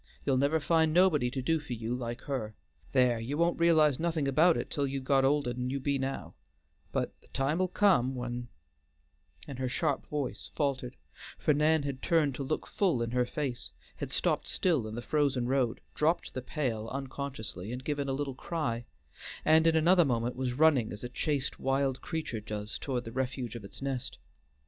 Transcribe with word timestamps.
You'll 0.25 0.37
never 0.37 0.59
find 0.59 0.93
nobody 0.95 1.29
to 1.29 1.43
do 1.43 1.59
for 1.59 1.73
you 1.73 1.93
like 1.93 2.21
her. 2.21 2.55
There, 2.91 3.19
you 3.19 3.37
won't 3.37 3.59
realize 3.59 3.99
nothing 3.99 4.27
about 4.27 4.57
it 4.57 4.71
till 4.71 4.87
you've 4.87 5.03
got 5.03 5.23
older'n 5.23 5.69
you 5.69 5.79
be 5.79 5.99
now; 5.99 6.33
but 6.91 7.11
the 7.21 7.27
time'll 7.27 7.67
come 7.67 8.15
when" 8.15 8.47
and 9.47 9.59
her 9.59 9.69
sharp 9.69 10.07
voice 10.07 10.49
faltered; 10.55 10.95
for 11.37 11.53
Nan 11.53 11.83
had 11.83 12.01
turned 12.01 12.33
to 12.33 12.43
look 12.43 12.65
full 12.65 13.03
in 13.03 13.11
her 13.11 13.27
face, 13.27 13.69
had 13.97 14.09
stopped 14.09 14.47
still 14.47 14.87
in 14.87 14.95
the 14.95 15.03
frozen 15.03 15.45
road, 15.47 15.81
dropped 15.93 16.33
the 16.33 16.41
pail 16.41 16.87
unconsciously 16.91 17.71
and 17.71 17.85
given 17.85 18.09
a 18.09 18.13
little 18.13 18.33
cry, 18.33 18.85
and 19.45 19.67
in 19.67 19.75
another 19.75 20.03
moment 20.03 20.35
was 20.35 20.53
running 20.53 20.91
as 20.91 21.03
a 21.03 21.09
chased 21.09 21.59
wild 21.59 22.01
creature 22.01 22.41
does 22.41 22.79
toward 22.79 23.03
the 23.03 23.11
refuge 23.11 23.53
of 23.55 23.63
its 23.63 23.83
nest. 23.83 24.17